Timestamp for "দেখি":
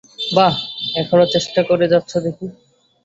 2.17-2.47